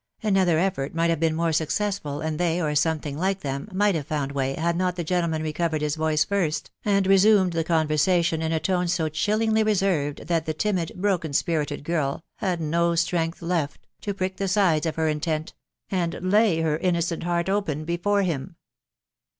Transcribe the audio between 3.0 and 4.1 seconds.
like them, might have